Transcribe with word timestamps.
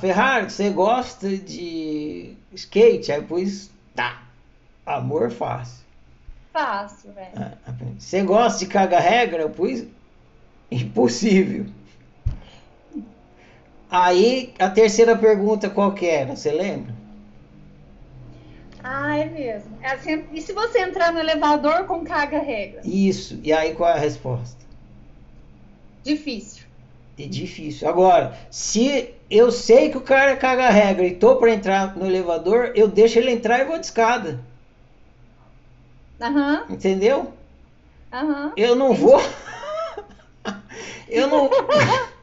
Ferrari, 0.00 0.50
você 0.50 0.70
gosta 0.70 1.36
de 1.36 2.34
skate? 2.52 3.12
Aí 3.12 3.22
pus, 3.22 3.70
tá, 3.94 4.22
amor 4.84 5.30
fácil. 5.30 5.84
Fácil, 6.52 7.12
velho. 7.12 7.30
Ah, 7.36 7.52
Você 7.98 8.22
gosta 8.22 8.58
de 8.60 8.66
cagar 8.66 9.02
regra? 9.02 9.42
Eu 9.42 9.50
pus 9.50 9.84
impossível. 10.70 11.66
Aí 13.90 14.52
a 14.58 14.68
terceira 14.68 15.16
pergunta 15.16 15.70
qual 15.70 15.92
que 15.92 16.06
era? 16.06 16.34
Você 16.34 16.50
lembra? 16.50 16.94
Ah, 18.82 19.16
é 19.18 19.26
mesmo. 19.26 19.76
É 19.80 19.90
assim, 19.92 20.24
e 20.32 20.40
se 20.40 20.52
você 20.52 20.80
entrar 20.80 21.12
no 21.12 21.18
elevador 21.18 21.86
com 21.86 22.04
caga 22.04 22.40
regra? 22.40 22.80
Isso. 22.84 23.40
E 23.42 23.52
aí 23.52 23.74
qual 23.74 23.90
é 23.90 23.94
a 23.94 23.98
resposta? 23.98 24.64
Difícil. 26.04 26.65
É 27.18 27.26
difícil. 27.26 27.88
Agora, 27.88 28.36
se 28.50 29.14
eu 29.30 29.50
sei 29.50 29.90
que 29.90 29.96
o 29.96 30.02
cara 30.02 30.36
caga 30.36 30.68
regra 30.68 31.06
e 31.06 31.16
tô 31.16 31.36
para 31.36 31.52
entrar 31.52 31.96
no 31.96 32.06
elevador, 32.06 32.72
eu 32.74 32.88
deixo 32.88 33.18
ele 33.18 33.30
entrar 33.30 33.60
e 33.60 33.64
vou 33.64 33.78
de 33.78 33.86
escada. 33.86 34.40
Aham, 36.20 36.64
Entendeu? 36.68 37.32
aham. 38.12 38.52
Eu 38.56 38.74
não 38.74 38.92
vou. 38.94 39.20
eu 41.08 41.26
não. 41.26 41.50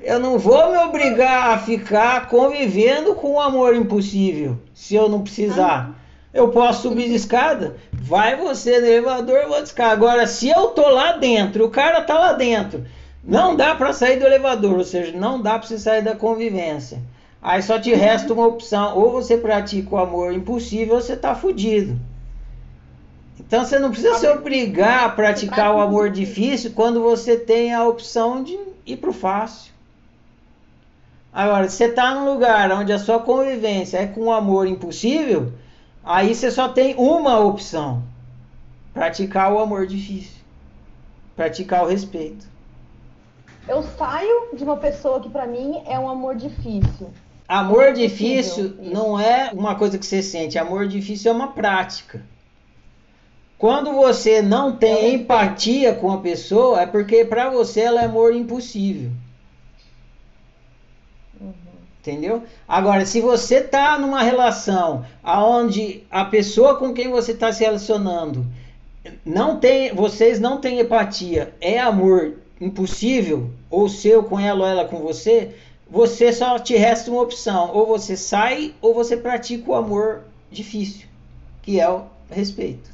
Eu 0.00 0.20
não 0.20 0.38
vou 0.38 0.70
me 0.70 0.76
obrigar 0.78 1.50
a 1.50 1.58
ficar 1.58 2.28
convivendo 2.28 3.14
com 3.14 3.34
o 3.34 3.40
amor 3.40 3.74
impossível, 3.74 4.58
se 4.74 4.94
eu 4.94 5.08
não 5.08 5.22
precisar. 5.22 5.98
Eu 6.32 6.48
posso 6.48 6.82
subir 6.82 7.08
de 7.08 7.14
escada, 7.14 7.76
vai 7.92 8.36
você 8.36 8.80
no 8.80 8.86
elevador, 8.86 9.38
eu 9.38 9.48
vou 9.48 9.58
de 9.58 9.68
escada. 9.68 9.92
Agora, 9.92 10.26
se 10.26 10.48
eu 10.48 10.68
tô 10.68 10.88
lá 10.88 11.12
dentro, 11.12 11.64
o 11.64 11.70
cara 11.70 12.02
tá 12.02 12.18
lá 12.18 12.32
dentro, 12.34 12.84
não 13.26 13.56
dá 13.56 13.74
para 13.74 13.92
sair 13.92 14.18
do 14.18 14.26
elevador, 14.26 14.76
ou 14.76 14.84
seja, 14.84 15.16
não 15.16 15.40
dá 15.40 15.58
para 15.58 15.66
você 15.66 15.78
sair 15.78 16.02
da 16.02 16.14
convivência. 16.14 17.00
Aí 17.40 17.62
só 17.62 17.78
te 17.78 17.92
resta 17.94 18.32
uma 18.32 18.46
opção, 18.46 18.96
ou 18.98 19.10
você 19.12 19.38
pratica 19.38 19.94
o 19.94 19.98
amor 19.98 20.32
impossível, 20.32 20.96
ou 20.96 21.00
você 21.00 21.16
tá 21.16 21.34
fudido. 21.34 21.98
Então 23.40 23.64
você 23.64 23.78
não 23.78 23.90
precisa 23.90 24.18
se 24.18 24.28
obrigar 24.28 25.04
a 25.04 25.08
praticar 25.08 25.74
o 25.74 25.80
amor 25.80 26.10
difícil 26.10 26.72
quando 26.74 27.02
você 27.02 27.36
tem 27.36 27.74
a 27.74 27.86
opção 27.86 28.42
de 28.42 28.58
ir 28.86 28.96
pro 28.98 29.12
fácil. 29.12 29.72
Agora, 31.32 31.68
você 31.68 31.86
está 31.86 32.14
num 32.14 32.32
lugar 32.32 32.70
onde 32.72 32.92
a 32.92 32.98
sua 32.98 33.18
convivência 33.18 33.98
é 33.98 34.06
com 34.06 34.26
o 34.26 34.32
amor 34.32 34.66
impossível, 34.66 35.52
aí 36.04 36.34
você 36.34 36.50
só 36.50 36.68
tem 36.68 36.94
uma 36.96 37.38
opção: 37.40 38.02
praticar 38.92 39.52
o 39.52 39.58
amor 39.58 39.86
difícil, 39.86 40.40
praticar 41.34 41.84
o 41.84 41.88
respeito. 41.88 42.53
Eu 43.66 43.82
saio 43.82 44.50
de 44.54 44.62
uma 44.62 44.76
pessoa 44.76 45.20
que 45.20 45.28
pra 45.28 45.46
mim 45.46 45.82
é 45.86 45.98
um 45.98 46.08
amor 46.08 46.36
difícil. 46.36 47.10
Amor 47.48 47.92
difícil 47.92 48.66
isso. 48.66 48.76
não 48.82 49.18
é 49.18 49.50
uma 49.52 49.74
coisa 49.74 49.98
que 49.98 50.06
você 50.06 50.22
sente, 50.22 50.58
amor 50.58 50.86
difícil 50.86 51.32
é 51.32 51.34
uma 51.34 51.52
prática. 51.52 52.22
Quando 53.56 53.92
você 53.92 54.42
não 54.42 54.76
tem 54.76 55.14
empatia 55.14 55.94
com 55.94 56.10
a 56.12 56.20
pessoa, 56.20 56.82
é 56.82 56.86
porque 56.86 57.24
para 57.24 57.48
você 57.48 57.80
ela 57.80 58.02
é 58.02 58.04
amor 58.04 58.34
impossível. 58.34 59.10
Entendeu? 62.00 62.42
Agora, 62.68 63.06
se 63.06 63.22
você 63.22 63.62
tá 63.62 63.98
numa 63.98 64.22
relação 64.22 65.06
aonde 65.22 66.04
a 66.10 66.22
pessoa 66.26 66.76
com 66.76 66.92
quem 66.92 67.08
você 67.08 67.32
está 67.32 67.50
se 67.50 67.64
relacionando 67.64 68.46
não 69.24 69.58
tem, 69.58 69.94
vocês 69.94 70.38
não 70.38 70.60
têm 70.60 70.80
empatia, 70.80 71.54
é 71.62 71.80
amor 71.80 72.43
impossível, 72.60 73.50
ou 73.68 73.88
seu 73.88 74.22
com 74.22 74.38
ela 74.38 74.60
ou 74.60 74.66
ela 74.66 74.84
com 74.84 74.98
você, 74.98 75.54
você 75.90 76.32
só 76.32 76.58
te 76.58 76.76
resta 76.76 77.10
uma 77.10 77.22
opção, 77.22 77.70
ou 77.74 77.86
você 77.86 78.16
sai 78.16 78.74
ou 78.80 78.94
você 78.94 79.16
pratica 79.16 79.70
o 79.70 79.74
amor 79.74 80.22
difícil, 80.50 81.06
que 81.62 81.80
é 81.80 81.88
o 81.88 82.04
respeito. 82.30 82.93